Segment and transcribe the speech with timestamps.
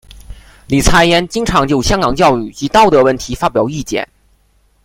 [0.65, 4.09] 李偲嫣经常就香港教育及道德问题发表意见。